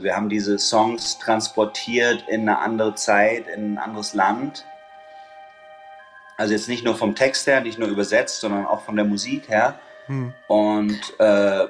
Wir 0.00 0.14
haben 0.14 0.28
diese 0.28 0.60
Songs 0.60 1.18
transportiert 1.18 2.24
in 2.28 2.42
eine 2.42 2.60
andere 2.60 2.94
Zeit, 2.94 3.48
in 3.48 3.74
ein 3.74 3.78
anderes 3.78 4.14
Land. 4.14 4.64
Also 6.36 6.52
jetzt 6.52 6.68
nicht 6.68 6.84
nur 6.84 6.94
vom 6.94 7.16
Text 7.16 7.48
her, 7.48 7.60
nicht 7.60 7.80
nur 7.80 7.88
übersetzt, 7.88 8.40
sondern 8.40 8.64
auch 8.64 8.82
von 8.82 8.94
der 8.94 9.04
Musik 9.04 9.48
her. 9.48 9.74
Hm. 10.06 10.32
Und 10.46 11.00
äh, 11.18 11.66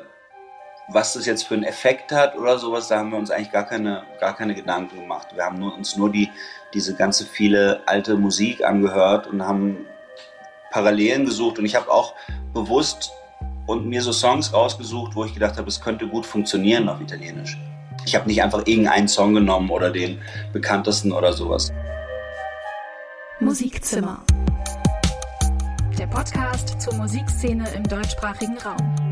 was 0.88 1.14
das 1.14 1.24
jetzt 1.24 1.44
für 1.44 1.54
einen 1.54 1.62
Effekt 1.64 2.12
hat 2.12 2.36
oder 2.36 2.58
sowas, 2.58 2.88
da 2.88 2.98
haben 2.98 3.12
wir 3.12 3.18
uns 3.18 3.30
eigentlich 3.30 3.50
gar 3.50 3.64
keine, 3.64 4.02
gar 4.20 4.36
keine 4.36 4.54
Gedanken 4.54 5.00
gemacht. 5.00 5.28
Wir 5.34 5.46
haben 5.46 5.58
nur, 5.58 5.74
uns 5.74 5.96
nur 5.96 6.12
die, 6.12 6.30
diese 6.74 6.94
ganze 6.94 7.24
viele 7.24 7.80
alte 7.86 8.14
Musik 8.14 8.62
angehört 8.62 9.26
und 9.26 9.42
haben 9.42 9.86
Parallelen 10.70 11.24
gesucht. 11.24 11.58
Und 11.58 11.64
ich 11.64 11.76
habe 11.76 11.90
auch 11.90 12.12
bewusst 12.52 13.10
und 13.66 13.86
mir 13.86 14.02
so 14.02 14.12
Songs 14.12 14.52
rausgesucht, 14.52 15.16
wo 15.16 15.24
ich 15.24 15.32
gedacht 15.32 15.56
habe, 15.56 15.68
es 15.68 15.80
könnte 15.80 16.06
gut 16.06 16.26
funktionieren 16.26 16.90
auf 16.90 17.00
Italienisch. 17.00 17.56
Ich 18.08 18.14
habe 18.14 18.26
nicht 18.26 18.42
einfach 18.42 18.66
irgendeinen 18.66 19.06
Song 19.06 19.34
genommen 19.34 19.68
oder 19.68 19.90
den 19.90 20.18
bekanntesten 20.54 21.12
oder 21.12 21.34
sowas. 21.34 21.70
Musikzimmer. 23.38 24.22
Der 25.98 26.06
Podcast 26.06 26.80
zur 26.80 26.94
Musikszene 26.94 27.68
im 27.74 27.82
deutschsprachigen 27.82 28.56
Raum. 28.56 29.07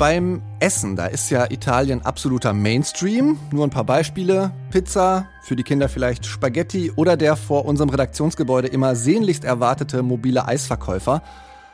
Beim 0.00 0.40
Essen, 0.60 0.96
da 0.96 1.04
ist 1.04 1.28
ja 1.28 1.50
Italien 1.50 2.00
absoluter 2.00 2.54
Mainstream. 2.54 3.38
Nur 3.52 3.66
ein 3.66 3.70
paar 3.70 3.84
Beispiele. 3.84 4.50
Pizza, 4.70 5.26
für 5.42 5.56
die 5.56 5.62
Kinder 5.62 5.90
vielleicht 5.90 6.24
Spaghetti 6.24 6.90
oder 6.96 7.18
der 7.18 7.36
vor 7.36 7.66
unserem 7.66 7.90
Redaktionsgebäude 7.90 8.68
immer 8.68 8.96
sehnlichst 8.96 9.44
erwartete 9.44 10.02
mobile 10.02 10.48
Eisverkäufer. 10.48 11.22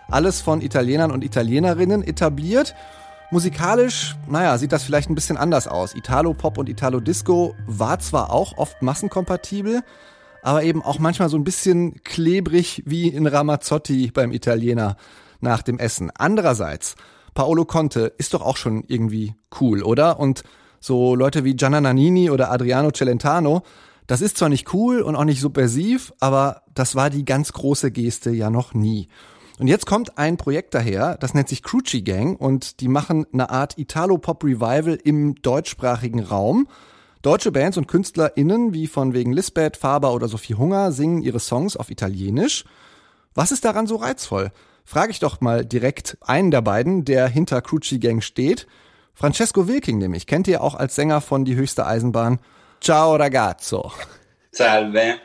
Alles 0.08 0.40
von 0.40 0.60
Italienern 0.60 1.12
und 1.12 1.22
Italienerinnen 1.22 2.02
etabliert. 2.02 2.74
Musikalisch, 3.30 4.16
naja, 4.28 4.58
sieht 4.58 4.72
das 4.72 4.82
vielleicht 4.82 5.08
ein 5.08 5.14
bisschen 5.14 5.36
anders 5.36 5.68
aus. 5.68 5.94
Italo-Pop 5.94 6.58
und 6.58 6.68
Italo-Disco 6.68 7.54
war 7.68 8.00
zwar 8.00 8.32
auch 8.32 8.58
oft 8.58 8.82
massenkompatibel, 8.82 9.82
aber 10.42 10.64
eben 10.64 10.82
auch 10.82 10.98
manchmal 10.98 11.28
so 11.28 11.36
ein 11.36 11.44
bisschen 11.44 12.02
klebrig 12.02 12.82
wie 12.86 13.06
in 13.06 13.28
Ramazzotti 13.28 14.10
beim 14.10 14.32
Italiener 14.32 14.96
nach 15.40 15.62
dem 15.62 15.78
Essen. 15.78 16.10
Andererseits 16.12 16.96
Paolo 17.36 17.66
Conte 17.66 18.14
ist 18.16 18.34
doch 18.34 18.40
auch 18.40 18.56
schon 18.56 18.82
irgendwie 18.88 19.34
cool, 19.60 19.82
oder? 19.82 20.18
Und 20.18 20.42
so 20.80 21.14
Leute 21.14 21.44
wie 21.44 21.54
Gianna 21.54 21.82
Nannini 21.82 22.30
oder 22.30 22.50
Adriano 22.50 22.90
Celentano, 22.90 23.62
das 24.06 24.22
ist 24.22 24.38
zwar 24.38 24.48
nicht 24.48 24.72
cool 24.72 25.02
und 25.02 25.16
auch 25.16 25.24
nicht 25.24 25.42
subversiv, 25.42 26.14
aber 26.18 26.62
das 26.74 26.96
war 26.96 27.10
die 27.10 27.26
ganz 27.26 27.52
große 27.52 27.90
Geste 27.90 28.30
ja 28.30 28.48
noch 28.48 28.72
nie. 28.72 29.08
Und 29.58 29.68
jetzt 29.68 29.84
kommt 29.84 30.16
ein 30.16 30.38
Projekt 30.38 30.72
daher, 30.74 31.18
das 31.18 31.34
nennt 31.34 31.48
sich 31.48 31.62
Crucci 31.62 32.00
Gang 32.02 32.40
und 32.40 32.80
die 32.80 32.88
machen 32.88 33.26
eine 33.32 33.50
Art 33.50 33.76
Italo-Pop-Revival 33.76 34.98
im 35.04 35.34
deutschsprachigen 35.34 36.20
Raum. 36.20 36.68
Deutsche 37.20 37.52
Bands 37.52 37.76
und 37.76 37.86
KünstlerInnen 37.86 38.72
wie 38.72 38.86
von 38.86 39.12
wegen 39.12 39.34
Lisbeth, 39.34 39.76
Faber 39.76 40.14
oder 40.14 40.28
Sophie 40.28 40.54
Hunger 40.54 40.90
singen 40.90 41.20
ihre 41.20 41.40
Songs 41.40 41.76
auf 41.76 41.90
Italienisch. 41.90 42.64
Was 43.34 43.52
ist 43.52 43.66
daran 43.66 43.86
so 43.86 43.96
reizvoll? 43.96 44.52
Frage 44.86 45.10
ich 45.10 45.18
doch 45.18 45.40
mal 45.40 45.64
direkt 45.64 46.16
einen 46.22 46.50
der 46.50 46.62
beiden, 46.62 47.04
der 47.04 47.28
hinter 47.28 47.60
Crucci 47.60 47.98
Gang 47.98 48.22
steht. 48.22 48.66
Francesco 49.12 49.68
Wilking 49.68 49.98
nämlich, 49.98 50.26
kennt 50.26 50.48
ihr 50.48 50.62
auch 50.62 50.74
als 50.74 50.94
Sänger 50.94 51.20
von 51.20 51.44
Die 51.44 51.56
höchste 51.56 51.86
Eisenbahn. 51.86 52.38
Ciao 52.80 53.16
ragazzo. 53.16 53.92
Salve. 54.52 55.18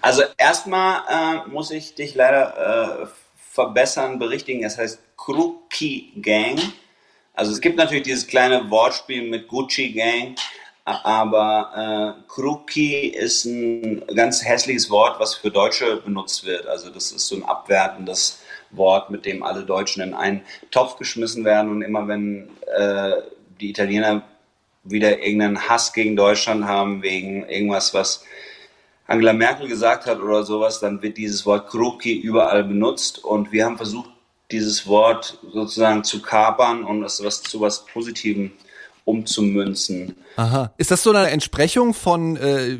Also 0.00 0.22
erstmal 0.38 1.02
äh, 1.08 1.48
muss 1.48 1.70
ich 1.70 1.94
dich 1.94 2.14
leider 2.14 3.02
äh, 3.02 3.06
verbessern, 3.36 4.18
berichtigen. 4.18 4.64
Es 4.64 4.78
heißt 4.78 5.00
Crucci 5.16 6.12
Gang. 6.20 6.60
Also 7.34 7.52
es 7.52 7.60
gibt 7.60 7.76
natürlich 7.76 8.04
dieses 8.04 8.26
kleine 8.26 8.70
Wortspiel 8.70 9.28
mit 9.28 9.48
Gucci 9.48 9.92
Gang, 9.92 10.36
aber 10.84 12.16
äh, 12.16 12.28
Kruki 12.28 13.08
ist 13.08 13.44
ein 13.44 14.04
ganz 14.14 14.44
hässliches 14.44 14.88
Wort, 14.90 15.18
was 15.18 15.34
für 15.34 15.50
Deutsche 15.50 15.96
benutzt 15.96 16.44
wird. 16.44 16.66
Also 16.66 16.90
das 16.90 17.10
ist 17.10 17.26
so 17.26 17.36
ein 17.36 17.44
abwertendes 17.44 18.40
Wort, 18.76 19.10
mit 19.10 19.26
dem 19.26 19.42
alle 19.42 19.64
Deutschen 19.64 20.02
in 20.02 20.14
einen 20.14 20.42
Topf 20.70 20.96
geschmissen 20.96 21.44
werden. 21.44 21.70
Und 21.70 21.82
immer 21.82 22.08
wenn 22.08 22.50
äh, 22.76 23.12
die 23.60 23.70
Italiener 23.70 24.22
wieder 24.84 25.22
irgendeinen 25.22 25.68
Hass 25.68 25.92
gegen 25.92 26.16
Deutschland 26.16 26.66
haben, 26.66 27.02
wegen 27.02 27.48
irgendwas, 27.48 27.94
was 27.94 28.24
Angela 29.06 29.32
Merkel 29.32 29.68
gesagt 29.68 30.06
hat 30.06 30.20
oder 30.20 30.44
sowas, 30.44 30.80
dann 30.80 31.02
wird 31.02 31.16
dieses 31.16 31.44
Wort 31.46 31.68
Kruki 31.68 32.14
überall 32.14 32.64
benutzt. 32.64 33.24
Und 33.24 33.52
wir 33.52 33.64
haben 33.64 33.76
versucht, 33.76 34.10
dieses 34.50 34.86
Wort 34.86 35.38
sozusagen 35.52 36.04
zu 36.04 36.22
kapern 36.22 36.84
und 36.84 37.02
es 37.02 37.22
was, 37.24 37.42
zu 37.42 37.60
was 37.60 37.86
Positivem 37.86 38.52
umzumünzen. 39.04 40.16
Aha. 40.36 40.72
Ist 40.76 40.90
das 40.90 41.02
so 41.02 41.10
eine 41.10 41.30
Entsprechung 41.30 41.94
von 41.94 42.36
äh, 42.36 42.78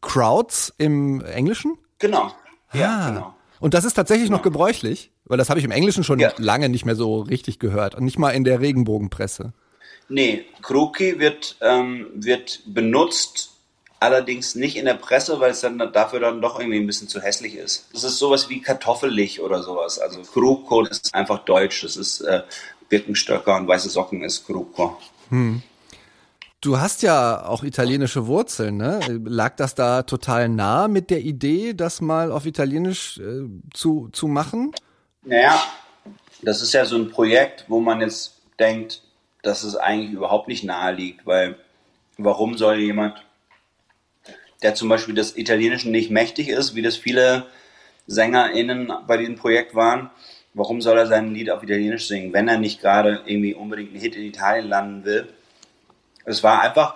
Crowds 0.00 0.72
im 0.78 1.20
Englischen? 1.24 1.78
Genau. 1.98 2.32
Ah. 2.70 2.78
Ja, 2.78 3.08
genau. 3.08 3.34
Und 3.62 3.74
das 3.74 3.84
ist 3.84 3.94
tatsächlich 3.94 4.28
noch 4.28 4.42
gebräuchlich? 4.42 5.12
Weil 5.24 5.38
das 5.38 5.48
habe 5.48 5.60
ich 5.60 5.64
im 5.64 5.70
Englischen 5.70 6.02
schon 6.02 6.18
ja. 6.18 6.32
lange 6.36 6.68
nicht 6.68 6.84
mehr 6.84 6.96
so 6.96 7.20
richtig 7.20 7.60
gehört 7.60 7.94
und 7.94 8.04
nicht 8.04 8.18
mal 8.18 8.30
in 8.30 8.42
der 8.42 8.60
Regenbogenpresse. 8.60 9.52
Nee, 10.08 10.44
Kroki 10.62 11.20
wird, 11.20 11.56
ähm, 11.60 12.08
wird 12.14 12.62
benutzt, 12.66 13.52
allerdings 14.00 14.56
nicht 14.56 14.76
in 14.76 14.84
der 14.84 14.94
Presse, 14.94 15.38
weil 15.38 15.52
es 15.52 15.60
dann 15.60 15.78
dafür 15.92 16.18
dann 16.18 16.42
doch 16.42 16.58
irgendwie 16.58 16.80
ein 16.80 16.88
bisschen 16.88 17.06
zu 17.06 17.22
hässlich 17.22 17.54
ist. 17.54 17.86
Es 17.94 18.02
ist 18.02 18.18
sowas 18.18 18.48
wie 18.48 18.60
kartoffelig 18.60 19.40
oder 19.40 19.62
sowas. 19.62 20.00
Also 20.00 20.22
Kruko 20.22 20.82
ist 20.82 21.14
einfach 21.14 21.44
deutsch. 21.44 21.84
Das 21.84 21.96
ist 21.96 22.20
äh, 22.22 22.42
Birkenstöcker 22.88 23.56
und 23.56 23.68
weiße 23.68 23.90
Socken 23.90 24.24
ist 24.24 24.44
Kruko. 24.44 24.98
Hm. 25.28 25.62
Du 26.62 26.78
hast 26.78 27.02
ja 27.02 27.44
auch 27.44 27.64
italienische 27.64 28.28
Wurzeln, 28.28 28.76
ne? 28.76 29.00
Lag 29.24 29.56
das 29.56 29.74
da 29.74 30.04
total 30.04 30.48
nah 30.48 30.86
mit 30.86 31.10
der 31.10 31.20
Idee, 31.20 31.74
das 31.74 32.00
mal 32.00 32.30
auf 32.30 32.46
Italienisch 32.46 33.18
äh, 33.18 33.48
zu, 33.74 34.10
zu 34.12 34.28
machen? 34.28 34.70
Naja, 35.24 35.60
das 36.40 36.62
ist 36.62 36.72
ja 36.72 36.84
so 36.84 36.94
ein 36.94 37.10
Projekt, 37.10 37.64
wo 37.66 37.80
man 37.80 38.00
jetzt 38.00 38.36
denkt, 38.60 39.02
dass 39.42 39.64
es 39.64 39.74
eigentlich 39.74 40.12
überhaupt 40.12 40.46
nicht 40.46 40.62
nahe 40.62 40.94
liegt, 40.94 41.26
weil 41.26 41.56
warum 42.16 42.56
soll 42.56 42.78
jemand, 42.78 43.24
der 44.62 44.76
zum 44.76 44.88
Beispiel 44.88 45.16
des 45.16 45.36
Italienischen 45.36 45.90
nicht 45.90 46.12
mächtig 46.12 46.48
ist, 46.48 46.76
wie 46.76 46.82
das 46.82 46.96
viele 46.96 47.46
SängerInnen 48.06 48.92
bei 49.08 49.16
diesem 49.16 49.34
Projekt 49.34 49.74
waren, 49.74 50.10
warum 50.54 50.80
soll 50.80 50.96
er 50.96 51.08
sein 51.08 51.34
Lied 51.34 51.50
auf 51.50 51.64
Italienisch 51.64 52.06
singen, 52.06 52.32
wenn 52.32 52.46
er 52.46 52.58
nicht 52.58 52.80
gerade 52.80 53.22
irgendwie 53.26 53.54
unbedingt 53.54 53.90
einen 53.90 54.00
Hit 54.00 54.14
in 54.14 54.22
Italien 54.22 54.68
landen 54.68 55.04
will? 55.04 55.28
Es 56.24 56.42
war 56.42 56.60
einfach 56.60 56.94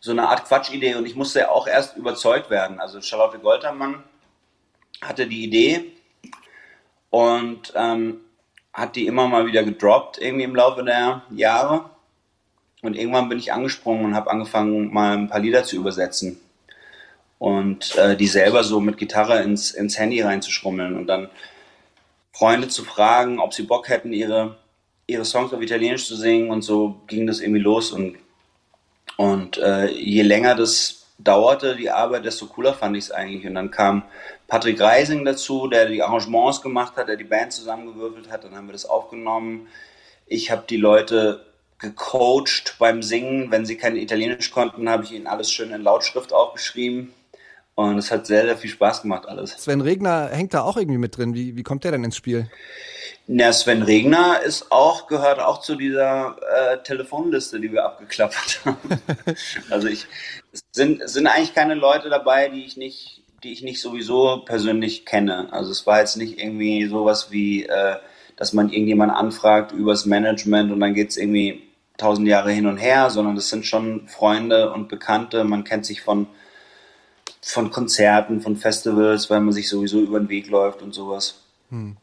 so 0.00 0.12
eine 0.12 0.28
Art 0.28 0.44
Quatschidee 0.44 0.94
und 0.94 1.06
ich 1.06 1.16
musste 1.16 1.50
auch 1.50 1.66
erst 1.66 1.96
überzeugt 1.96 2.50
werden. 2.50 2.80
Also 2.80 3.00
Charlotte 3.00 3.38
Goltermann 3.38 4.02
hatte 5.02 5.26
die 5.26 5.44
Idee 5.44 5.92
und 7.10 7.72
ähm, 7.74 8.20
hat 8.72 8.96
die 8.96 9.06
immer 9.06 9.26
mal 9.26 9.46
wieder 9.46 9.64
gedroppt 9.64 10.18
irgendwie 10.18 10.44
im 10.44 10.54
Laufe 10.54 10.84
der 10.84 11.22
Jahre. 11.30 11.90
Und 12.82 12.94
irgendwann 12.94 13.28
bin 13.28 13.38
ich 13.38 13.52
angesprungen 13.52 14.04
und 14.04 14.14
habe 14.14 14.30
angefangen, 14.30 14.92
mal 14.92 15.16
ein 15.16 15.28
paar 15.28 15.40
Lieder 15.40 15.64
zu 15.64 15.76
übersetzen 15.76 16.40
und 17.38 17.96
äh, 17.96 18.16
die 18.16 18.28
selber 18.28 18.64
so 18.64 18.80
mit 18.80 18.98
Gitarre 18.98 19.42
ins, 19.42 19.70
ins 19.70 19.98
Handy 19.98 20.22
reinzuschrummeln 20.22 20.96
und 20.96 21.06
dann 21.06 21.28
Freunde 22.32 22.68
zu 22.68 22.84
fragen, 22.84 23.40
ob 23.40 23.54
sie 23.54 23.62
Bock 23.62 23.88
hätten, 23.88 24.12
ihre, 24.12 24.56
ihre 25.06 25.24
Songs 25.24 25.52
auf 25.52 25.60
Italienisch 25.60 26.06
zu 26.06 26.16
singen 26.16 26.50
und 26.50 26.62
so 26.62 27.00
ging 27.06 27.26
das 27.26 27.40
irgendwie 27.40 27.60
los 27.60 27.92
und, 27.92 28.16
und 29.16 29.58
äh, 29.58 29.86
je 29.88 30.22
länger 30.22 30.54
das 30.54 31.06
dauerte 31.18 31.76
die 31.76 31.90
Arbeit, 31.90 32.24
desto 32.24 32.46
cooler 32.46 32.74
fand 32.74 32.96
ich 32.96 33.04
es 33.04 33.10
eigentlich. 33.10 33.46
Und 33.46 33.54
dann 33.54 33.70
kam 33.70 34.04
Patrick 34.48 34.80
Reising 34.80 35.24
dazu, 35.24 35.68
der 35.68 35.86
die 35.86 36.02
Arrangements 36.02 36.60
gemacht 36.60 36.96
hat, 36.96 37.08
der 37.08 37.16
die 37.16 37.24
Band 37.24 37.52
zusammengewürfelt 37.52 38.30
hat. 38.30 38.44
Dann 38.44 38.54
haben 38.54 38.66
wir 38.68 38.72
das 38.72 38.86
aufgenommen. 38.86 39.68
Ich 40.26 40.50
habe 40.50 40.64
die 40.68 40.76
Leute 40.76 41.46
gecoacht 41.78 42.76
beim 42.78 43.02
Singen. 43.02 43.50
Wenn 43.50 43.66
sie 43.66 43.76
kein 43.76 43.96
Italienisch 43.96 44.50
konnten, 44.50 44.88
habe 44.88 45.04
ich 45.04 45.12
ihnen 45.12 45.26
alles 45.26 45.50
schön 45.50 45.72
in 45.72 45.82
Lautschrift 45.82 46.32
aufgeschrieben. 46.32 47.12
Und 47.74 47.98
es 47.98 48.10
hat 48.10 48.26
sehr, 48.26 48.44
sehr 48.44 48.56
viel 48.56 48.70
Spaß 48.70 49.02
gemacht 49.02 49.26
alles. 49.28 49.50
Sven 49.50 49.82
Regner 49.82 50.30
hängt 50.30 50.54
da 50.54 50.62
auch 50.62 50.76
irgendwie 50.76 50.98
mit 50.98 51.16
drin. 51.16 51.34
Wie, 51.34 51.56
wie 51.56 51.62
kommt 51.62 51.84
der 51.84 51.92
denn 51.92 52.04
ins 52.04 52.16
Spiel? 52.16 52.48
Na, 53.28 53.52
Sven 53.52 53.82
Regner 53.82 54.40
ist 54.42 54.70
auch, 54.70 55.08
gehört 55.08 55.40
auch 55.40 55.60
zu 55.60 55.74
dieser 55.74 56.36
äh, 56.48 56.78
Telefonliste, 56.84 57.58
die 57.58 57.72
wir 57.72 57.84
abgeklappert 57.84 58.60
haben. 58.64 58.78
also 59.68 59.88
ich, 59.88 60.06
es 60.52 60.62
sind, 60.72 61.02
es 61.02 61.12
sind 61.12 61.26
eigentlich 61.26 61.54
keine 61.54 61.74
Leute 61.74 62.08
dabei, 62.08 62.48
die 62.48 62.64
ich 62.64 62.76
nicht, 62.76 63.22
die 63.42 63.52
ich 63.52 63.62
nicht 63.62 63.80
sowieso 63.80 64.42
persönlich 64.44 65.06
kenne. 65.06 65.52
Also 65.52 65.72
es 65.72 65.86
war 65.86 65.98
jetzt 65.98 66.16
nicht 66.16 66.38
irgendwie 66.38 66.86
sowas 66.86 67.32
wie, 67.32 67.64
äh, 67.64 67.96
dass 68.36 68.52
man 68.52 68.70
irgendjemand 68.70 69.12
anfragt 69.12 69.72
übers 69.72 70.06
Management 70.06 70.70
und 70.70 70.78
dann 70.78 70.94
geht's 70.94 71.16
irgendwie 71.16 71.62
tausend 71.96 72.28
Jahre 72.28 72.52
hin 72.52 72.66
und 72.66 72.76
her, 72.76 73.10
sondern 73.10 73.34
das 73.34 73.48
sind 73.48 73.66
schon 73.66 74.06
Freunde 74.06 74.72
und 74.72 74.88
Bekannte. 74.88 75.42
Man 75.42 75.64
kennt 75.64 75.84
sich 75.84 76.00
von 76.00 76.28
von 77.42 77.70
Konzerten, 77.70 78.40
von 78.40 78.56
Festivals, 78.56 79.30
weil 79.30 79.40
man 79.40 79.52
sich 79.52 79.68
sowieso 79.68 80.00
über 80.00 80.18
den 80.18 80.28
Weg 80.28 80.48
läuft 80.48 80.82
und 80.82 80.92
sowas. 80.92 81.42
Hm. 81.70 81.96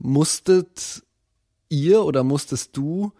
Musstet 0.00 1.02
ihr 1.68 2.04
oder 2.04 2.24
musstest 2.24 2.76
du 2.76 3.12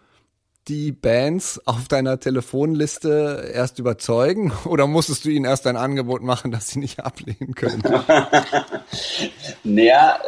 die 0.67 0.91
Bands 0.91 1.59
auf 1.65 1.87
deiner 1.87 2.19
Telefonliste 2.19 3.51
erst 3.53 3.79
überzeugen 3.79 4.51
oder 4.65 4.87
musstest 4.87 5.25
du 5.25 5.29
ihnen 5.29 5.45
erst 5.45 5.65
ein 5.67 5.77
Angebot 5.77 6.21
machen, 6.21 6.51
das 6.51 6.69
sie 6.69 6.79
nicht 6.79 6.99
ablehnen 6.99 7.55
können? 7.55 7.81
naja, 9.63 10.19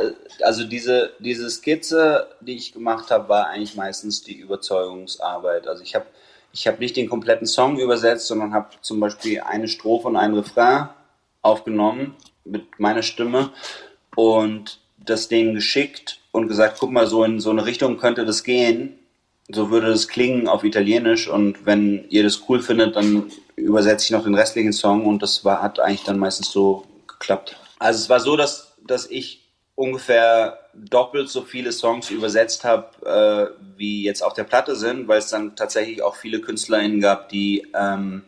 also 0.42 0.64
diese, 0.64 1.14
diese 1.20 1.50
Skizze, 1.50 2.28
die 2.42 2.56
ich 2.56 2.74
gemacht 2.74 3.12
habe, 3.12 3.30
war 3.30 3.48
eigentlich 3.48 3.76
meistens 3.76 4.24
die 4.24 4.36
Überzeugungsarbeit. 4.36 5.68
Also 5.68 5.84
ich 5.84 5.96
habe 5.96 6.06
ich 6.52 6.68
hab 6.68 6.80
nicht 6.80 6.96
den 6.96 7.10
kompletten 7.10 7.48
Song 7.48 7.80
übersetzt, 7.80 8.28
sondern 8.28 8.54
habe 8.54 8.70
zum 8.82 9.00
Beispiel 9.00 9.42
eine 9.42 9.68
Strophe 9.68 10.08
und 10.08 10.16
einen 10.16 10.36
Refrain 10.36 10.90
aufgenommen 11.42 12.16
mit 12.46 12.80
meiner 12.80 13.02
Stimme 13.02 13.52
und 14.16 14.80
das 14.98 15.28
denen 15.28 15.56
geschickt 15.56 16.20
und 16.34 16.48
gesagt, 16.48 16.78
guck 16.80 16.92
mal, 16.92 17.08
so 17.08 17.24
in 17.24 17.40
so 17.40 17.52
eine 17.52 17.66
Richtung 17.66 17.98
könnte 17.98 18.26
das 18.26 18.44
gehen. 18.44 19.00
So 19.50 19.70
würde 19.70 19.92
es 19.92 20.08
klingen 20.08 20.48
auf 20.48 20.64
Italienisch. 20.64 21.30
Und 21.30 21.66
wenn 21.66 22.10
ihr 22.10 22.24
das 22.24 22.42
cool 22.50 22.60
findet, 22.62 22.96
dann 22.96 23.32
übersetze 23.56 24.06
ich 24.06 24.12
noch 24.12 24.24
den 24.24 24.34
restlichen 24.34 24.74
Song. 24.74 25.06
Und 25.06 25.22
das 25.22 25.46
war, 25.46 25.62
hat 25.62 25.80
eigentlich 25.80 26.04
dann 26.04 26.18
meistens 26.18 26.52
so 26.52 26.86
geklappt. 27.08 27.56
Also 27.78 28.00
es 28.00 28.10
war 28.10 28.20
so, 28.20 28.36
dass, 28.36 28.76
dass 28.86 29.10
ich 29.10 29.44
ungefähr 29.76 30.58
doppelt 30.74 31.30
so 31.30 31.44
viele 31.44 31.72
Songs 31.72 32.10
übersetzt 32.10 32.64
habe, 32.64 33.54
äh, 33.56 33.64
wie 33.78 34.04
jetzt 34.04 34.24
auf 34.24 34.34
der 34.34 34.44
Platte 34.44 34.76
sind, 34.76 35.08
weil 35.08 35.20
es 35.20 35.30
dann 35.30 35.56
tatsächlich 35.56 36.02
auch 36.02 36.16
viele 36.16 36.42
KünstlerInnen 36.42 37.00
gab, 37.00 37.30
die 37.30 37.68
ähm, 37.76 38.24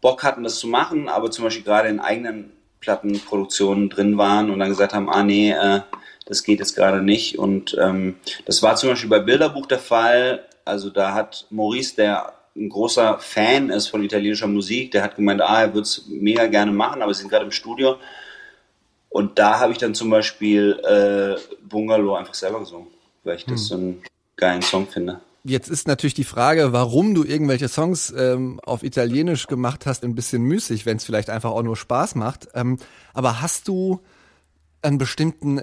Bock 0.00 0.22
hatten, 0.22 0.44
das 0.44 0.60
zu 0.60 0.68
machen, 0.68 1.08
aber 1.08 1.32
zum 1.32 1.44
Beispiel 1.44 1.64
gerade 1.64 1.88
in 1.88 1.98
eigenen 1.98 2.52
Plattenproduktionen 2.80 3.90
drin 3.90 4.18
waren 4.18 4.50
und 4.50 4.58
dann 4.58 4.68
gesagt 4.68 4.94
haben, 4.94 5.08
ah 5.08 5.22
nee, 5.22 5.50
äh, 5.52 5.80
das 6.26 6.42
geht 6.42 6.58
jetzt 6.58 6.76
gerade 6.76 7.02
nicht. 7.02 7.38
Und 7.38 7.76
ähm, 7.80 8.16
das 8.44 8.62
war 8.62 8.76
zum 8.76 8.90
Beispiel 8.90 9.10
bei 9.10 9.20
Bilderbuch 9.20 9.66
der 9.66 9.78
Fall. 9.78 10.46
Also 10.64 10.90
da 10.90 11.14
hat 11.14 11.46
Maurice, 11.50 11.96
der 11.96 12.32
ein 12.54 12.68
großer 12.68 13.18
Fan 13.18 13.70
ist 13.70 13.88
von 13.88 14.02
italienischer 14.02 14.48
Musik, 14.48 14.90
der 14.90 15.02
hat 15.02 15.16
gemeint, 15.16 15.40
ah, 15.40 15.62
er 15.62 15.74
würde 15.74 15.82
es 15.82 16.06
mega 16.08 16.46
gerne 16.46 16.72
machen, 16.72 17.02
aber 17.02 17.14
sie 17.14 17.20
sind 17.20 17.30
gerade 17.30 17.44
im 17.44 17.52
Studio. 17.52 17.96
Und 19.08 19.38
da 19.38 19.60
habe 19.60 19.72
ich 19.72 19.78
dann 19.78 19.94
zum 19.94 20.10
Beispiel 20.10 20.78
äh, 20.84 21.40
Bungalow 21.66 22.16
einfach 22.16 22.34
selber 22.34 22.60
gesungen, 22.60 22.88
weil 23.24 23.36
ich 23.36 23.44
das 23.44 23.60
hm. 23.60 23.66
so 23.66 23.74
einen 23.74 24.02
geilen 24.36 24.62
Song 24.62 24.86
finde. 24.86 25.20
Jetzt 25.48 25.70
ist 25.70 25.88
natürlich 25.88 26.12
die 26.12 26.24
Frage, 26.24 26.74
warum 26.74 27.14
du 27.14 27.24
irgendwelche 27.24 27.68
Songs 27.68 28.12
ähm, 28.14 28.60
auf 28.64 28.82
Italienisch 28.82 29.46
gemacht 29.46 29.86
hast, 29.86 30.04
ein 30.04 30.14
bisschen 30.14 30.42
müßig, 30.42 30.84
wenn 30.84 30.98
es 30.98 31.04
vielleicht 31.04 31.30
einfach 31.30 31.52
auch 31.52 31.62
nur 31.62 31.76
Spaß 31.76 32.16
macht. 32.16 32.48
Ähm, 32.54 32.76
aber 33.14 33.40
hast 33.40 33.66
du 33.66 34.00
einen 34.82 34.98
bestimmten 34.98 35.62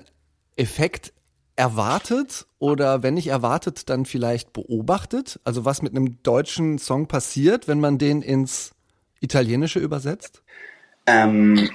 Effekt 0.55 1.13
erwartet 1.55 2.47
oder 2.57 3.03
wenn 3.03 3.13
nicht 3.13 3.27
erwartet, 3.27 3.87
dann 3.89 4.05
vielleicht 4.05 4.53
beobachtet? 4.53 5.39
Also 5.43 5.65
was 5.65 5.83
mit 5.83 5.95
einem 5.95 6.21
deutschen 6.23 6.79
Song 6.79 7.07
passiert, 7.07 7.67
wenn 7.67 7.79
man 7.79 7.99
den 7.99 8.23
ins 8.23 8.71
Italienische 9.19 9.79
übersetzt? 9.79 10.41
Ähm, 11.05 11.69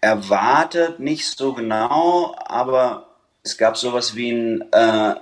erwartet 0.00 1.00
nicht 1.00 1.26
so 1.26 1.52
genau, 1.52 2.34
aber 2.46 3.08
es 3.42 3.58
gab 3.58 3.76
sowas 3.76 4.16
wie 4.16 4.30
ein 4.32 4.72
äh, 4.72 5.16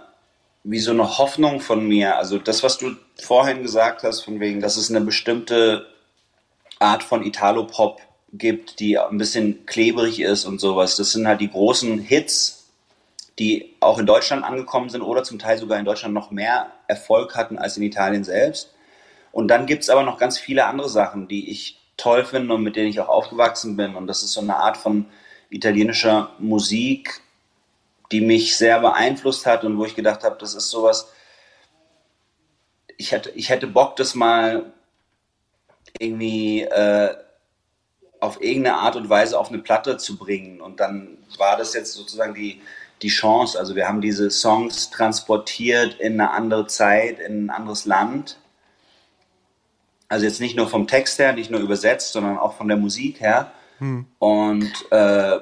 wie 0.64 0.78
so 0.78 0.92
eine 0.92 1.18
Hoffnung 1.18 1.60
von 1.60 1.86
mir. 1.86 2.16
Also 2.16 2.38
das, 2.38 2.62
was 2.62 2.78
du 2.78 2.96
vorhin 3.20 3.62
gesagt 3.62 4.02
hast, 4.02 4.22
von 4.22 4.40
wegen, 4.40 4.60
dass 4.60 4.76
es 4.76 4.90
eine 4.90 5.00
bestimmte 5.00 5.86
Art 6.78 7.02
von 7.02 7.24
Italo-Pop 7.24 8.00
gibt, 8.32 8.80
die 8.80 8.98
ein 8.98 9.18
bisschen 9.18 9.66
klebrig 9.66 10.20
ist 10.20 10.44
und 10.44 10.60
sowas. 10.60 10.96
Das 10.96 11.12
sind 11.12 11.26
halt 11.26 11.40
die 11.40 11.50
großen 11.50 11.98
Hits, 11.98 12.70
die 13.38 13.74
auch 13.80 13.98
in 13.98 14.06
Deutschland 14.06 14.44
angekommen 14.44 14.88
sind 14.88 15.02
oder 15.02 15.22
zum 15.22 15.38
Teil 15.38 15.58
sogar 15.58 15.78
in 15.78 15.84
Deutschland 15.84 16.14
noch 16.14 16.30
mehr 16.30 16.72
Erfolg 16.86 17.34
hatten 17.34 17.58
als 17.58 17.76
in 17.76 17.82
Italien 17.82 18.24
selbst. 18.24 18.72
Und 19.32 19.48
dann 19.48 19.66
gibt 19.66 19.82
es 19.82 19.90
aber 19.90 20.02
noch 20.02 20.18
ganz 20.18 20.38
viele 20.38 20.66
andere 20.66 20.88
Sachen, 20.88 21.28
die 21.28 21.50
ich 21.50 21.80
toll 21.96 22.24
finde 22.24 22.54
und 22.54 22.62
mit 22.62 22.76
denen 22.76 22.88
ich 22.88 23.00
auch 23.00 23.08
aufgewachsen 23.08 23.76
bin. 23.76 23.94
Und 23.94 24.06
das 24.06 24.22
ist 24.22 24.32
so 24.32 24.40
eine 24.40 24.56
Art 24.56 24.76
von 24.76 25.06
italienischer 25.50 26.30
Musik, 26.38 27.21
die 28.12 28.20
mich 28.20 28.56
sehr 28.56 28.80
beeinflusst 28.80 29.46
hat 29.46 29.64
und 29.64 29.78
wo 29.78 29.84
ich 29.84 29.94
gedacht 29.94 30.22
habe, 30.22 30.36
das 30.38 30.54
ist 30.54 30.70
sowas, 30.70 31.10
ich 32.96 33.10
hätte, 33.10 33.30
ich 33.30 33.48
hätte 33.48 33.66
Bock, 33.66 33.96
das 33.96 34.14
mal 34.14 34.72
irgendwie 35.98 36.62
äh, 36.62 37.16
auf 38.20 38.40
irgendeine 38.40 38.76
Art 38.76 38.94
und 38.96 39.08
Weise 39.08 39.38
auf 39.38 39.48
eine 39.48 39.58
Platte 39.58 39.96
zu 39.96 40.16
bringen. 40.16 40.60
Und 40.60 40.78
dann 40.78 41.18
war 41.38 41.56
das 41.56 41.74
jetzt 41.74 41.94
sozusagen 41.94 42.34
die, 42.34 42.60
die 43.02 43.08
Chance. 43.08 43.58
Also 43.58 43.74
wir 43.74 43.88
haben 43.88 44.00
diese 44.00 44.30
Songs 44.30 44.90
transportiert 44.90 45.98
in 45.98 46.20
eine 46.20 46.30
andere 46.30 46.68
Zeit, 46.68 47.18
in 47.18 47.46
ein 47.46 47.50
anderes 47.50 47.84
Land. 47.84 48.38
Also 50.08 50.24
jetzt 50.24 50.40
nicht 50.40 50.56
nur 50.56 50.68
vom 50.68 50.86
Text 50.86 51.18
her, 51.18 51.32
nicht 51.32 51.50
nur 51.50 51.60
übersetzt, 51.60 52.12
sondern 52.12 52.38
auch 52.38 52.56
von 52.56 52.68
der 52.68 52.76
Musik 52.76 53.20
her. 53.20 53.50
Hm. 53.78 54.06
Und 54.20 54.70
äh, 54.90 55.40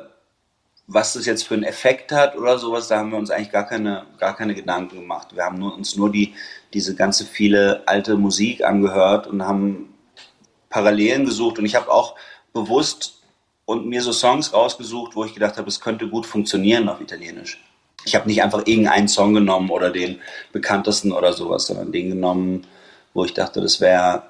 was 0.92 1.12
das 1.12 1.24
jetzt 1.24 1.46
für 1.46 1.54
einen 1.54 1.62
Effekt 1.62 2.10
hat 2.10 2.36
oder 2.36 2.58
sowas, 2.58 2.88
da 2.88 2.98
haben 2.98 3.12
wir 3.12 3.18
uns 3.18 3.30
eigentlich 3.30 3.52
gar 3.52 3.64
keine, 3.64 4.06
gar 4.18 4.34
keine 4.34 4.56
Gedanken 4.56 4.96
gemacht. 4.96 5.28
Wir 5.36 5.44
haben 5.44 5.58
nur, 5.58 5.72
uns 5.72 5.96
nur 5.96 6.10
die, 6.10 6.34
diese 6.74 6.96
ganze 6.96 7.24
viele 7.24 7.84
alte 7.86 8.16
Musik 8.16 8.64
angehört 8.64 9.28
und 9.28 9.46
haben 9.46 9.94
Parallelen 10.68 11.24
gesucht. 11.24 11.60
Und 11.60 11.64
ich 11.64 11.76
habe 11.76 11.92
auch 11.92 12.16
bewusst 12.52 13.22
und 13.66 13.86
mir 13.86 14.02
so 14.02 14.12
Songs 14.12 14.52
rausgesucht, 14.52 15.14
wo 15.14 15.24
ich 15.24 15.32
gedacht 15.32 15.58
habe, 15.58 15.68
es 15.68 15.80
könnte 15.80 16.08
gut 16.08 16.26
funktionieren 16.26 16.88
auf 16.88 17.00
Italienisch. 17.00 17.62
Ich 18.04 18.16
habe 18.16 18.26
nicht 18.26 18.42
einfach 18.42 18.66
irgendeinen 18.66 19.06
Song 19.06 19.32
genommen 19.32 19.70
oder 19.70 19.90
den 19.90 20.18
bekanntesten 20.50 21.12
oder 21.12 21.32
sowas, 21.32 21.66
sondern 21.68 21.92
den 21.92 22.08
genommen, 22.08 22.66
wo 23.14 23.24
ich 23.24 23.34
dachte, 23.34 23.60
das 23.60 23.80
wäre 23.80 24.24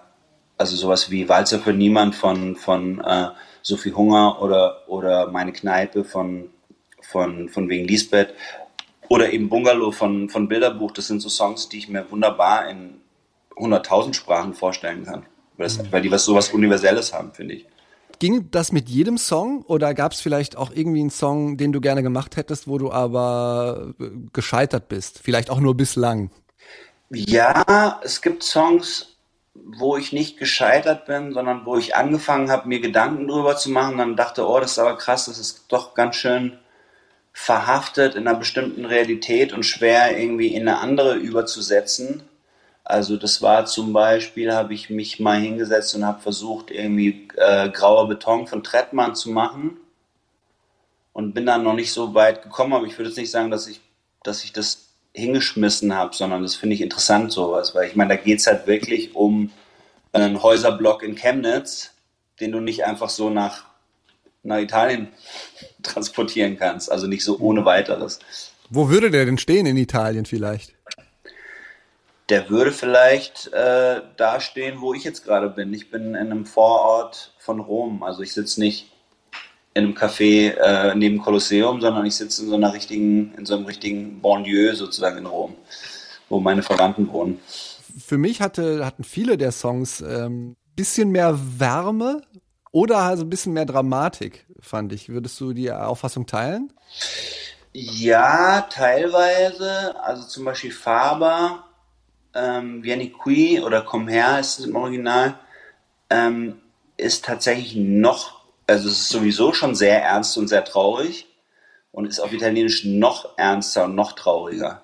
also 0.58 0.76
sowas 0.76 1.10
wie 1.10 1.26
Walzer 1.26 1.58
für 1.58 1.72
niemand 1.72 2.14
von, 2.16 2.54
von 2.56 3.00
äh, 3.02 3.28
Sophie 3.62 3.92
Hunger 3.92 4.40
oder, 4.42 4.88
oder 4.88 5.30
Meine 5.30 5.52
Kneipe 5.52 6.04
von, 6.04 6.50
von, 7.02 7.48
von 7.48 7.68
wegen 7.68 7.86
Lisbeth 7.86 8.34
oder 9.08 9.32
eben 9.32 9.48
Bungalow 9.48 9.92
von, 9.92 10.28
von 10.28 10.48
Bilderbuch. 10.48 10.92
Das 10.92 11.08
sind 11.08 11.20
so 11.20 11.28
Songs, 11.28 11.68
die 11.68 11.78
ich 11.78 11.88
mir 11.88 12.10
wunderbar 12.10 12.68
in 12.70 13.00
100.000 13.56 14.14
Sprachen 14.14 14.54
vorstellen 14.54 15.04
kann, 15.04 15.26
weil, 15.56 15.66
das, 15.66 15.78
mhm. 15.78 15.92
weil 15.92 16.02
die 16.02 16.10
was 16.10 16.24
sowas 16.24 16.50
Universelles 16.50 17.12
haben, 17.12 17.32
finde 17.32 17.54
ich. 17.54 17.66
Ging 18.18 18.50
das 18.50 18.70
mit 18.70 18.88
jedem 18.88 19.16
Song 19.16 19.62
oder 19.62 19.94
gab 19.94 20.12
es 20.12 20.20
vielleicht 20.20 20.56
auch 20.56 20.70
irgendwie 20.72 21.00
einen 21.00 21.10
Song, 21.10 21.56
den 21.56 21.72
du 21.72 21.80
gerne 21.80 22.02
gemacht 22.02 22.36
hättest, 22.36 22.68
wo 22.68 22.76
du 22.76 22.92
aber 22.92 23.94
äh, 23.98 24.10
gescheitert 24.32 24.88
bist? 24.88 25.20
Vielleicht 25.22 25.50
auch 25.50 25.58
nur 25.58 25.74
bislang? 25.74 26.30
Ja, 27.08 27.98
es 28.04 28.20
gibt 28.20 28.42
Songs, 28.42 29.09
wo 29.54 29.96
ich 29.96 30.12
nicht 30.12 30.38
gescheitert 30.38 31.06
bin, 31.06 31.32
sondern 31.32 31.66
wo 31.66 31.76
ich 31.76 31.96
angefangen 31.96 32.50
habe, 32.50 32.68
mir 32.68 32.80
Gedanken 32.80 33.26
drüber 33.26 33.56
zu 33.56 33.70
machen, 33.70 33.98
dann 33.98 34.16
dachte, 34.16 34.46
oh, 34.46 34.60
das 34.60 34.72
ist 34.72 34.78
aber 34.78 34.96
krass, 34.96 35.26
das 35.26 35.38
ist 35.38 35.64
doch 35.68 35.94
ganz 35.94 36.16
schön 36.16 36.58
verhaftet 37.32 38.14
in 38.14 38.26
einer 38.26 38.38
bestimmten 38.38 38.84
Realität 38.84 39.52
und 39.52 39.64
schwer 39.64 40.18
irgendwie 40.18 40.54
in 40.54 40.68
eine 40.68 40.78
andere 40.78 41.14
überzusetzen. 41.14 42.22
Also 42.84 43.16
das 43.16 43.40
war 43.40 43.66
zum 43.66 43.92
Beispiel, 43.92 44.52
habe 44.52 44.74
ich 44.74 44.90
mich 44.90 45.20
mal 45.20 45.40
hingesetzt 45.40 45.94
und 45.94 46.04
habe 46.04 46.20
versucht, 46.20 46.70
irgendwie 46.70 47.28
äh, 47.36 47.68
grauer 47.70 48.08
Beton 48.08 48.46
von 48.46 48.64
Trettmann 48.64 49.14
zu 49.14 49.30
machen 49.30 49.78
und 51.12 51.34
bin 51.34 51.46
dann 51.46 51.62
noch 51.62 51.74
nicht 51.74 51.92
so 51.92 52.14
weit 52.14 52.42
gekommen, 52.42 52.72
aber 52.72 52.86
ich 52.86 52.98
würde 52.98 53.10
jetzt 53.10 53.18
nicht 53.18 53.30
sagen, 53.30 53.50
dass 53.50 53.68
ich, 53.68 53.80
dass 54.24 54.42
ich 54.44 54.52
das 54.52 54.89
hingeschmissen 55.12 55.94
habe, 55.94 56.14
sondern 56.14 56.42
das 56.42 56.54
finde 56.54 56.74
ich 56.74 56.80
interessant 56.80 57.32
sowas, 57.32 57.74
weil 57.74 57.88
ich 57.88 57.96
meine, 57.96 58.16
da 58.16 58.22
geht 58.22 58.38
es 58.38 58.46
halt 58.46 58.66
wirklich 58.66 59.14
um 59.14 59.50
einen 60.12 60.42
Häuserblock 60.42 61.02
in 61.02 61.14
Chemnitz, 61.14 61.90
den 62.40 62.52
du 62.52 62.60
nicht 62.60 62.84
einfach 62.84 63.10
so 63.10 63.30
nach, 63.30 63.64
nach 64.42 64.58
Italien 64.58 65.08
transportieren 65.82 66.58
kannst, 66.58 66.90
also 66.90 67.06
nicht 67.06 67.24
so 67.24 67.38
ohne 67.38 67.64
weiteres. 67.64 68.18
Wo 68.70 68.88
würde 68.88 69.10
der 69.10 69.24
denn 69.24 69.38
stehen 69.38 69.66
in 69.66 69.76
Italien 69.76 70.26
vielleicht? 70.26 70.74
der 72.30 72.48
würde 72.48 72.70
vielleicht 72.70 73.52
äh, 73.52 74.02
da 74.16 74.40
stehen, 74.40 74.80
wo 74.80 74.94
ich 74.94 75.04
jetzt 75.04 75.24
gerade 75.24 75.50
bin. 75.50 75.74
Ich 75.74 75.90
bin 75.90 76.14
in 76.14 76.16
einem 76.16 76.46
Vorort 76.46 77.34
von 77.38 77.58
Rom. 77.60 78.02
Also 78.02 78.22
ich 78.22 78.32
sitze 78.32 78.60
nicht 78.60 78.89
in 79.74 79.84
einem 79.84 79.94
Café 79.94 80.50
äh, 80.50 80.94
neben 80.94 81.18
Kolosseum, 81.18 81.80
sondern 81.80 82.04
ich 82.06 82.16
sitze 82.16 82.42
in 82.42 82.48
so 82.48 82.56
einer 82.56 82.72
richtigen, 82.72 83.34
in 83.36 83.46
so 83.46 83.54
einem 83.54 83.66
richtigen 83.66 84.20
Banlieue 84.20 84.74
sozusagen 84.74 85.18
in 85.18 85.26
Rom, 85.26 85.54
wo 86.28 86.40
meine 86.40 86.62
Verwandten 86.62 87.12
wohnen. 87.12 87.40
Für 87.98 88.18
mich 88.18 88.40
hatte, 88.40 88.84
hatten 88.84 89.04
viele 89.04 89.36
der 89.36 89.52
Songs 89.52 90.00
ähm, 90.00 90.56
bisschen 90.76 91.10
mehr 91.10 91.38
Wärme 91.58 92.22
oder 92.72 92.98
also 92.98 93.24
ein 93.24 93.30
bisschen 93.30 93.52
mehr 93.52 93.66
Dramatik, 93.66 94.46
fand 94.60 94.92
ich. 94.92 95.08
Würdest 95.08 95.40
du 95.40 95.52
die 95.52 95.70
Auffassung 95.70 96.26
teilen? 96.26 96.72
Ja, 97.72 98.62
teilweise. 98.62 100.00
Also 100.02 100.26
zum 100.26 100.44
Beispiel 100.44 100.72
Faber 100.72 101.64
ähm, 102.34 102.82
Vieni 102.82 103.12
qui 103.12 103.60
oder 103.60 103.82
Komm 103.82 104.08
her 104.08 104.38
ist 104.40 104.58
es 104.58 104.66
im 104.66 104.76
Original, 104.76 105.38
ähm, 106.08 106.60
ist 106.96 107.24
tatsächlich 107.24 107.76
noch 107.76 108.39
also 108.70 108.88
es 108.88 109.00
ist 109.00 109.08
sowieso 109.08 109.52
schon 109.52 109.74
sehr 109.74 110.02
ernst 110.02 110.38
und 110.38 110.48
sehr 110.48 110.64
traurig 110.64 111.26
und 111.92 112.06
ist 112.06 112.20
auf 112.20 112.32
Italienisch 112.32 112.84
noch 112.84 113.36
ernster 113.36 113.84
und 113.84 113.94
noch 113.94 114.12
trauriger. 114.12 114.82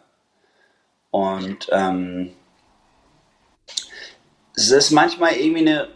Und 1.11 1.69
ähm, 1.71 2.33
es 4.55 4.71
ist 4.71 4.91
manchmal 4.91 5.35
irgendwie 5.35 5.61
eine, 5.61 5.89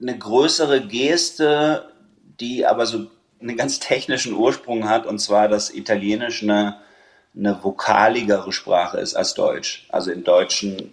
eine 0.00 0.18
größere 0.18 0.86
Geste, 0.86 1.92
die 2.40 2.66
aber 2.66 2.84
so 2.86 3.06
einen 3.40 3.56
ganz 3.56 3.80
technischen 3.80 4.34
Ursprung 4.34 4.88
hat, 4.88 5.06
und 5.06 5.18
zwar, 5.18 5.48
dass 5.48 5.72
Italienisch 5.72 6.42
eine, 6.42 6.80
eine 7.34 7.62
vokaligere 7.62 8.52
Sprache 8.52 8.98
ist 8.98 9.14
als 9.14 9.34
Deutsch. 9.34 9.86
Also 9.88 10.10
im 10.10 10.24
Deutschen 10.24 10.92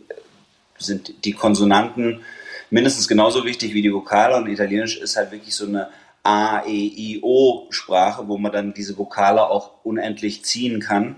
sind 0.77 1.25
die 1.25 1.33
Konsonanten 1.33 2.23
mindestens 2.70 3.08
genauso 3.08 3.46
wichtig 3.46 3.74
wie 3.74 3.82
die 3.82 3.93
Vokale 3.93 4.36
und 4.36 4.48
Italienisch 4.48 4.98
ist 4.98 5.15
halt 5.15 5.32
wirklich 5.32 5.55
so 5.55 5.65
eine 5.65 5.89
A, 6.24 6.63
E, 6.65 6.72
I, 6.72 7.20
O 7.22 7.67
Sprache, 7.70 8.27
wo 8.27 8.38
man 8.38 8.51
dann 8.51 8.74
diese 8.74 8.98
Vokale 8.98 9.50
auch 9.50 9.84
unendlich 9.84 10.46
ziehen 10.46 10.79
kann 10.79 11.17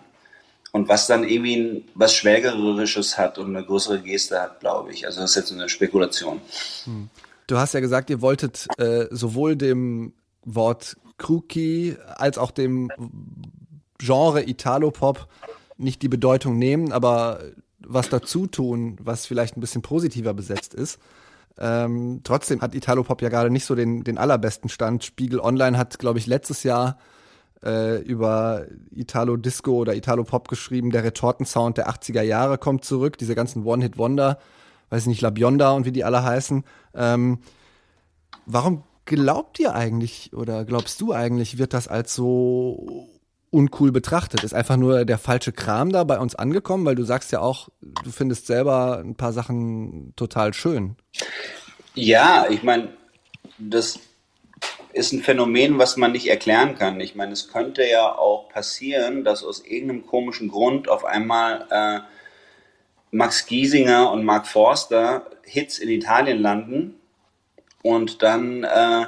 und 0.72 0.90
was 0.90 1.08
dann 1.08 1.24
irgendwie 1.24 1.86
was 1.94 2.14
Schwägerisches 2.14 3.18
hat 3.18 3.38
und 3.38 3.56
eine 3.56 3.66
größere 3.66 4.02
Geste 4.02 4.42
hat, 4.42 4.60
glaube 4.60 4.92
ich. 4.92 5.06
Also 5.06 5.22
das 5.22 5.32
ist 5.32 5.36
jetzt 5.36 5.52
eine 5.52 5.70
Spekulation. 5.70 6.42
Hm. 6.86 7.10
Du 7.48 7.58
hast 7.58 7.74
ja 7.74 7.80
gesagt, 7.80 8.10
ihr 8.10 8.22
wolltet 8.22 8.68
äh, 8.80 9.06
sowohl 9.12 9.56
dem 9.56 10.14
Wort 10.44 10.98
Kruki 11.18 11.96
als 12.16 12.38
auch 12.38 12.52
dem 12.52 12.90
Genre 14.00 14.44
Italo-Pop 14.44 15.28
nicht 15.78 16.02
die 16.02 16.10
Bedeutung 16.10 16.58
nehmen, 16.58 16.92
aber 16.92 17.42
was 17.80 18.10
dazu 18.10 18.48
tun, 18.48 18.98
was 19.00 19.26
vielleicht 19.26 19.58
ein 19.58 19.62
bisschen 19.62 19.82
positiver 19.82 20.34
besetzt 20.34 20.74
ist. 20.74 21.00
Ähm, 21.58 22.22
trotzdem 22.24 22.62
hat 22.62 22.76
Italo-Pop 22.76 23.22
ja 23.22 23.30
gerade 23.30 23.50
nicht 23.50 23.66
so 23.66 23.76
den, 23.76 24.04
den 24.04 24.18
allerbesten 24.18 24.70
Stand. 24.70 25.04
Spiegel 25.04 25.40
Online 25.40 25.78
hat, 25.78 26.00
glaube 26.00 26.20
ich, 26.20 26.28
letztes 26.28 26.64
Jahr 26.64 26.98
äh, 27.64 28.02
über 28.02 28.66
Italo-Disco 28.92 29.72
oder 29.74 29.96
Italo-Pop 29.96 30.48
geschrieben, 30.48 30.92
der 30.92 31.04
Retortensound 31.04 31.78
der 31.78 31.90
80er 31.90 32.22
Jahre 32.22 32.58
kommt 32.58 32.86
zurück, 32.86 33.18
diese 33.18 33.36
ganzen 33.36 33.66
One-Hit-Wonder, 33.66 34.40
weiß 34.90 35.04
ich 35.04 35.08
nicht, 35.08 35.22
La 35.22 35.30
Bionda 35.30 35.72
und 35.72 35.86
wie 35.86 35.92
die 35.92 36.04
alle 36.04 36.24
heißen. 36.24 36.64
Ähm, 36.94 37.40
warum 38.46 38.84
glaubt 39.06 39.60
ihr 39.60 39.74
eigentlich 39.74 40.34
oder 40.34 40.66
glaubst 40.66 41.00
du 41.02 41.14
eigentlich, 41.14 41.58
wird 41.58 41.74
das 41.74 41.88
als 41.88 42.14
so 42.14 43.08
uncool 43.52 43.92
betrachtet? 43.92 44.44
Ist 44.44 44.54
einfach 44.54 44.78
nur 44.78 45.06
der 45.06 45.18
falsche 45.18 45.52
Kram 45.52 45.92
da 45.92 46.04
bei 46.04 46.20
uns 46.20 46.36
angekommen? 46.36 46.86
Weil 46.86 46.96
du 46.96 47.04
sagst 47.04 47.32
ja 47.32 47.40
auch, 47.40 47.70
du 47.82 48.12
findest 48.12 48.48
selber 48.48 49.00
ein 49.04 49.16
paar 49.16 49.34
Sachen 49.34 50.14
total 50.16 50.54
schön. 50.54 50.96
Ja, 51.94 52.48
ich 52.50 52.64
meine, 52.64 52.90
das 53.58 54.00
ist 54.94 55.12
ein 55.12 55.22
Phänomen, 55.22 55.78
was 55.78 55.98
man 55.98 56.14
nicht 56.14 56.28
erklären 56.28 56.76
kann. 56.76 57.00
Ich 57.00 57.16
meine, 57.16 57.34
es 57.34 57.50
könnte 57.50 57.86
ja 57.86 58.14
auch 58.18 58.50
passieren, 58.50 59.24
dass 59.24 59.44
aus 59.44 59.60
irgendeinem 59.66 60.06
komischen 60.06 60.48
Grund 60.48 60.88
auf 60.88 61.04
einmal 61.04 61.68
äh, 61.70 62.00
Max 63.12 63.46
Giesinger 63.46 64.12
und 64.12 64.24
Mark 64.24 64.48
Forster 64.48 65.30
Hits 65.44 65.80
in 65.80 65.90
Italien 65.90 66.42
landen 66.42 66.96
und 67.82 68.22
dann 68.24 68.64
äh, 68.64 69.06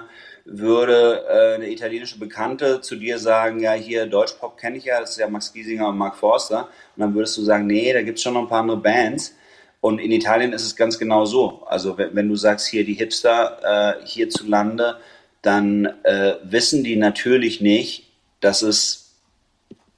würde 0.49 1.25
äh, 1.29 1.55
eine 1.55 1.69
italienische 1.69 2.17
Bekannte 2.17 2.79
zu 2.79 2.95
dir 2.95 3.19
sagen, 3.19 3.59
ja, 3.59 3.73
hier 3.73 4.05
Deutschpop 4.05 4.57
kenne 4.57 4.77
ich 4.77 4.85
ja, 4.85 5.01
das 5.01 5.11
ist 5.11 5.19
ja 5.19 5.27
Max 5.27 5.51
Giesinger 5.51 5.89
und 5.89 5.97
Mark 5.97 6.15
Forster. 6.15 6.69
Und 6.95 7.01
dann 7.01 7.13
würdest 7.13 7.37
du 7.37 7.41
sagen, 7.41 7.67
nee, 7.67 7.91
da 7.91 8.01
gibt 8.01 8.17
es 8.17 8.23
schon 8.23 8.33
noch 8.33 8.43
ein 8.43 8.47
paar 8.47 8.61
andere 8.61 8.77
Bands. 8.77 9.35
Und 9.81 9.99
in 9.99 10.11
Italien 10.11 10.53
ist 10.53 10.63
es 10.63 10.75
ganz 10.75 10.97
genau 10.97 11.25
so. 11.25 11.63
Also 11.67 11.97
wenn, 11.97 12.15
wenn 12.15 12.29
du 12.29 12.35
sagst, 12.35 12.67
hier 12.67 12.85
die 12.85 12.93
Hipster 12.93 13.97
äh, 14.01 14.05
hierzulande, 14.05 14.97
dann 15.41 15.85
äh, 16.03 16.35
wissen 16.43 16.83
die 16.83 16.95
natürlich 16.95 17.59
nicht, 17.59 18.07
dass 18.39 18.61
es 18.61 19.15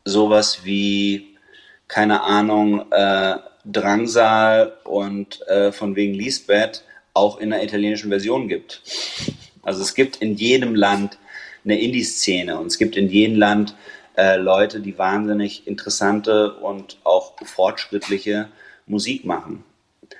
sowas 0.03 0.61
wie, 0.63 1.37
keine 1.87 2.23
Ahnung, 2.23 2.91
äh, 2.91 3.37
Drangsal 3.65 4.73
und 4.83 5.47
äh, 5.47 5.71
von 5.71 5.95
wegen 5.95 6.15
Lisbeth 6.15 6.83
auch 7.13 7.39
in 7.39 7.51
der 7.51 7.63
italienischen 7.63 8.09
Version 8.09 8.47
gibt. 8.47 8.81
Also 9.69 9.83
es 9.83 9.93
gibt 9.93 10.15
in 10.15 10.33
jedem 10.33 10.73
Land 10.73 11.19
eine 11.63 11.79
Indie-Szene 11.79 12.59
und 12.59 12.65
es 12.65 12.79
gibt 12.79 12.97
in 12.97 13.07
jedem 13.07 13.37
Land 13.37 13.75
äh, 14.17 14.35
Leute, 14.35 14.79
die 14.79 14.97
wahnsinnig 14.97 15.67
interessante 15.67 16.55
und 16.55 16.97
auch 17.03 17.33
fortschrittliche 17.43 18.49
Musik 18.87 19.25
machen. 19.25 19.63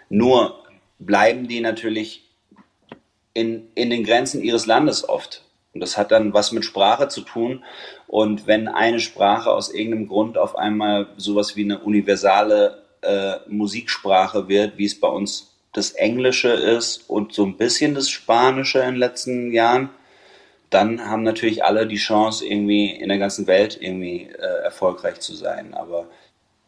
Nur 0.08 0.64
bleiben 1.00 1.48
die 1.48 1.62
natürlich 1.62 2.30
in, 3.34 3.70
in 3.74 3.90
den 3.90 4.04
Grenzen 4.04 4.44
ihres 4.44 4.68
Landes 4.68 5.10
oft. 5.10 5.44
Und 5.74 5.82
das 5.82 5.98
hat 5.98 6.12
dann 6.12 6.32
was 6.32 6.52
mit 6.52 6.64
Sprache 6.64 7.08
zu 7.08 7.22
tun. 7.22 7.64
Und 8.06 8.46
wenn 8.46 8.68
eine 8.68 9.00
Sprache 9.00 9.50
aus 9.50 9.74
irgendeinem 9.74 10.10
Grund 10.10 10.38
auf 10.38 10.60
einmal 10.60 11.08
sowas 11.18 11.56
wie 11.56 11.64
eine 11.64 11.80
universale 11.80 12.84
äh, 13.02 13.38
Musiksprache 13.48 14.48
wird, 14.48 14.78
wie 14.78 14.86
es 14.86 15.00
bei 15.00 15.08
uns 15.08 15.56
das 15.74 15.92
Englische 15.92 16.50
ist 16.50 17.10
und 17.10 17.34
so 17.34 17.46
ein 17.46 17.58
bisschen 17.58 17.96
das 17.96 18.10
Spanische 18.10 18.80
in 18.80 18.92
den 18.92 18.96
letzten 18.96 19.52
Jahren, 19.52 19.90
dann 20.70 21.06
haben 21.06 21.24
natürlich 21.24 21.64
alle 21.64 21.88
die 21.88 21.98
Chance, 21.98 22.46
irgendwie 22.46 22.92
in 22.92 23.10
der 23.10 23.18
ganzen 23.18 23.48
Welt 23.48 23.78
irgendwie 23.80 24.24
äh, 24.24 24.64
erfolgreich 24.64 25.20
zu 25.20 25.34
sein. 25.36 25.74
Aber 25.74 26.06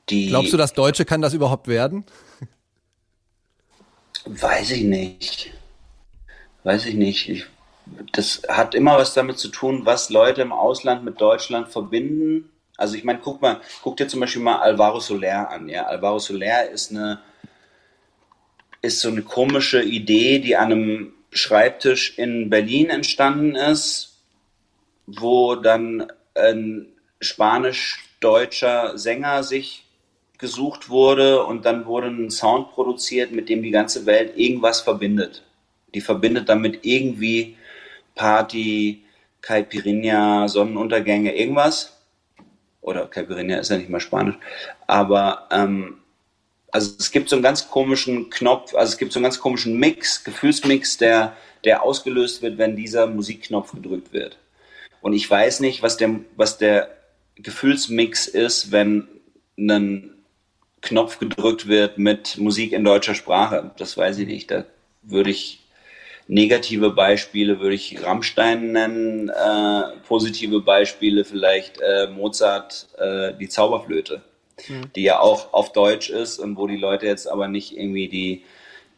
die. 0.09 0.27
Glaubst 0.27 0.53
du, 0.53 0.57
das 0.57 0.73
Deutsche 0.73 1.05
kann 1.05 1.21
das 1.21 1.33
überhaupt 1.33 1.67
werden? 1.67 2.05
Weiß 4.25 4.71
ich 4.71 4.83
nicht 4.83 5.51
weiß 6.63 6.85
ich 6.85 6.95
nicht. 6.95 7.29
Ich, 7.29 7.45
das 8.13 8.41
hat 8.47 8.75
immer 8.75 8.97
was 8.97 9.13
damit 9.13 9.39
zu 9.39 9.49
tun, 9.49 9.85
was 9.85 10.09
Leute 10.09 10.41
im 10.41 10.51
Ausland 10.51 11.03
mit 11.03 11.19
Deutschland 11.19 11.69
verbinden. 11.69 12.49
Also 12.77 12.95
ich 12.95 13.03
meine, 13.03 13.19
guck 13.19 13.41
mal, 13.41 13.61
guck 13.83 13.97
dir 13.97 14.07
zum 14.07 14.19
Beispiel 14.19 14.41
mal 14.41 14.59
Alvaro 14.59 14.99
Soler 14.99 15.49
an. 15.49 15.67
Ja, 15.69 15.85
Alvaro 15.85 16.19
Soler 16.19 16.69
ist 16.69 16.91
eine 16.91 17.19
ist 18.81 18.99
so 18.99 19.09
eine 19.09 19.21
komische 19.21 19.81
Idee, 19.81 20.39
die 20.39 20.55
an 20.55 20.71
einem 20.71 21.13
Schreibtisch 21.31 22.17
in 22.17 22.49
Berlin 22.49 22.89
entstanden 22.89 23.55
ist, 23.55 24.19
wo 25.05 25.55
dann 25.55 26.11
ein 26.35 26.87
spanisch-deutscher 27.19 28.97
Sänger 28.97 29.43
sich 29.43 29.85
gesucht 30.37 30.89
wurde 30.89 31.45
und 31.45 31.65
dann 31.65 31.85
wurde 31.85 32.07
ein 32.07 32.31
Sound 32.31 32.71
produziert, 32.71 33.31
mit 33.31 33.47
dem 33.47 33.61
die 33.61 33.71
ganze 33.71 34.05
Welt 34.05 34.37
irgendwas 34.37 34.81
verbindet 34.81 35.43
die 35.93 36.01
verbindet 36.01 36.49
damit 36.49 36.79
irgendwie 36.83 37.57
Party, 38.15 39.03
Caipirinha, 39.41 40.47
Sonnenuntergänge, 40.47 41.35
irgendwas. 41.35 41.97
Oder 42.81 43.07
Caipirinha 43.07 43.59
ist 43.59 43.69
ja 43.69 43.77
nicht 43.77 43.89
mal 43.89 43.99
Spanisch. 43.99 44.37
Aber 44.87 45.47
ähm, 45.51 45.97
also 46.71 46.93
es 46.97 47.11
gibt 47.11 47.29
so 47.29 47.35
einen 47.35 47.43
ganz 47.43 47.69
komischen 47.69 48.29
Knopf, 48.29 48.73
also 48.75 48.91
es 48.91 48.97
gibt 48.97 49.11
so 49.11 49.19
einen 49.19 49.25
ganz 49.25 49.39
komischen 49.39 49.77
Mix, 49.77 50.23
Gefühlsmix, 50.23 50.97
der, 50.97 51.35
der 51.63 51.83
ausgelöst 51.83 52.41
wird, 52.41 52.57
wenn 52.57 52.75
dieser 52.75 53.07
Musikknopf 53.07 53.73
gedrückt 53.73 54.13
wird. 54.13 54.37
Und 55.01 55.13
ich 55.13 55.29
weiß 55.29 55.59
nicht, 55.59 55.81
was 55.81 55.97
der, 55.97 56.21
was 56.35 56.57
der 56.57 56.89
Gefühlsmix 57.35 58.27
ist, 58.27 58.71
wenn 58.71 59.07
ein 59.57 60.11
Knopf 60.81 61.19
gedrückt 61.19 61.67
wird 61.67 61.97
mit 61.97 62.37
Musik 62.37 62.71
in 62.71 62.83
deutscher 62.83 63.15
Sprache. 63.15 63.71
Das 63.77 63.97
weiß 63.97 64.19
ich 64.19 64.27
nicht. 64.27 64.49
Da 64.49 64.65
würde 65.03 65.29
ich 65.29 65.61
Negative 66.27 66.91
Beispiele 66.91 67.59
würde 67.59 67.75
ich 67.75 68.05
Rammstein 68.05 68.71
nennen, 68.71 69.27
äh, 69.27 69.97
positive 70.07 70.61
Beispiele 70.61 71.25
vielleicht 71.25 71.81
äh, 71.81 72.07
Mozart, 72.07 72.87
äh, 72.97 73.33
die 73.33 73.49
Zauberflöte, 73.49 74.21
mhm. 74.69 74.91
die 74.95 75.03
ja 75.03 75.19
auch 75.19 75.53
auf 75.53 75.71
Deutsch 75.73 76.09
ist 76.09 76.39
und 76.39 76.57
wo 76.57 76.67
die 76.67 76.77
Leute 76.77 77.05
jetzt 77.05 77.27
aber 77.27 77.47
nicht 77.47 77.77
irgendwie 77.77 78.07
die, 78.07 78.43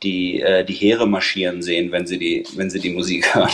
die, 0.01 0.41
äh, 0.41 0.63
die 0.65 0.73
Heere 0.73 1.07
marschieren 1.07 1.61
sehen, 1.61 1.91
wenn 1.91 2.07
sie 2.07 2.17
die, 2.17 2.45
wenn 2.55 2.69
sie 2.69 2.79
die 2.79 2.91
Musik 2.91 3.33
hören. 3.35 3.51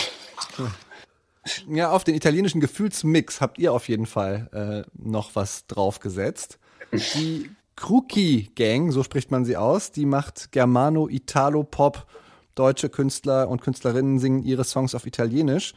Ja, 1.68 1.90
auf 1.90 2.04
den 2.04 2.14
italienischen 2.14 2.60
Gefühlsmix 2.60 3.40
habt 3.40 3.58
ihr 3.58 3.72
auf 3.72 3.88
jeden 3.88 4.06
Fall 4.06 4.84
äh, 4.86 4.90
noch 5.02 5.34
was 5.34 5.66
draufgesetzt. 5.66 6.58
Die 6.92 7.50
Kruki 7.76 8.50
Gang, 8.54 8.92
so 8.92 9.02
spricht 9.02 9.30
man 9.30 9.44
sie 9.44 9.56
aus, 9.56 9.90
die 9.90 10.04
macht 10.04 10.52
Germano-Italo-Pop 10.52 12.06
deutsche 12.54 12.90
Künstler 12.90 13.48
und 13.48 13.62
Künstlerinnen 13.62 14.18
singen 14.18 14.42
ihre 14.42 14.64
Songs 14.64 14.94
auf 14.94 15.06
Italienisch. 15.06 15.72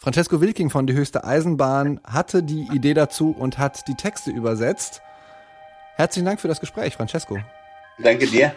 Francesco 0.00 0.40
Wilking 0.40 0.70
von 0.70 0.86
Die 0.86 0.94
Höchste 0.94 1.22
Eisenbahn 1.22 2.00
hatte 2.02 2.42
die 2.42 2.66
Idee 2.72 2.94
dazu 2.94 3.30
und 3.38 3.58
hat 3.58 3.86
die 3.86 3.94
Texte 3.94 4.30
übersetzt. 4.30 5.02
Herzlichen 6.02 6.26
Dank 6.26 6.40
für 6.40 6.48
das 6.48 6.58
Gespräch, 6.58 6.96
Francesco. 6.96 7.38
Danke 7.96 8.26
dir. 8.26 8.52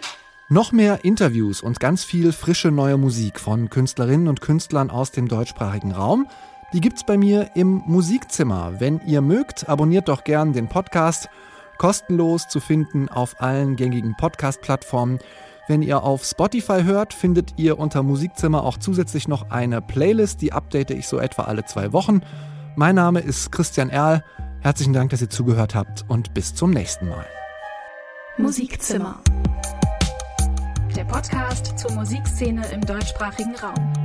Noch 0.50 0.72
mehr 0.72 1.06
Interviews 1.06 1.62
und 1.62 1.80
ganz 1.80 2.04
viel 2.04 2.32
frische 2.32 2.72
neue 2.72 2.98
Musik 2.98 3.40
von 3.40 3.70
Künstlerinnen 3.70 4.28
und 4.28 4.42
Künstlern 4.42 4.90
aus 4.90 5.12
dem 5.12 5.28
deutschsprachigen 5.28 5.92
Raum. 5.92 6.28
Die 6.74 6.82
gibt's 6.82 7.04
bei 7.04 7.18
mir 7.18 7.52
im 7.54 7.84
Musikzimmer. 7.86 8.80
Wenn 8.80 9.00
ihr 9.06 9.22
mögt, 9.22 9.70
abonniert 9.70 10.08
doch 10.08 10.24
gern 10.24 10.54
den 10.54 10.70
Podcast. 10.70 11.30
Kostenlos 11.78 12.48
zu 12.48 12.60
finden 12.60 13.10
auf 13.10 13.40
allen 13.40 13.75
gängigen 13.75 14.18
Podcast-Plattformen. 14.18 15.20
Wenn 15.68 15.84
ihr 15.84 16.02
auf 16.02 16.25
Spotify 16.25 16.82
hört, 16.82 17.14
findet 17.14 17.60
ihr 17.60 17.78
unter 17.78 18.02
Musikzimmer 18.02 18.64
auch 18.64 18.78
zusätzlich 18.80 19.28
noch 19.28 19.52
eine 19.52 19.84
Playlist, 19.84 20.42
die 20.42 20.52
update 20.52 20.90
ich 20.90 21.08
so 21.08 21.20
etwa 21.20 21.44
alle 21.44 21.64
zwei 21.66 21.94
Wochen. 21.94 22.22
Mein 22.75 22.96
Name 22.96 23.20
ist 23.20 23.52
Christian 23.52 23.92
Erl. 23.92 24.24
Herzlichen 24.65 24.93
Dank, 24.93 25.12
dass 25.12 25.22
ihr 25.22 25.29
zugehört 25.29 25.75
habt 25.75 26.05
und 26.07 26.34
bis 26.34 26.55
zum 26.55 26.72
nächsten 26.72 27.07
Mal. 27.07 27.27
Musikzimmer. 28.39 29.22
Der 30.95 31.05
Podcast 31.05 31.77
zur 31.77 31.91
Musikszene 31.91 32.65
im 32.69 32.81
deutschsprachigen 32.81 33.53
Raum. 33.57 34.04